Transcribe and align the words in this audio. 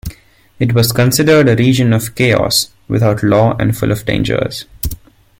It 0.57 0.73
was 0.73 0.91
considered 0.93 1.47
a 1.47 1.55
region 1.55 1.93
of 1.93 2.15
chaos, 2.15 2.71
without 2.87 3.21
law 3.21 3.55
and 3.59 3.77
full 3.77 3.91
of 3.91 4.03
dangers. 4.03 4.65